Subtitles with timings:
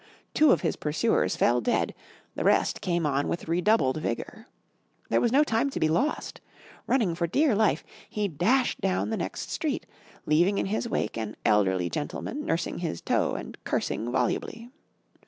[0.33, 1.93] Two of his pursuers fell dead,
[2.33, 4.47] the rest came on with redoubled vigour.
[5.09, 6.41] There was no time to be lost.
[6.87, 9.85] Running for dear life, he dashed down the next street,
[10.25, 14.71] leaving in his wake an elderly gentleman nursing his toe and cursing volubly.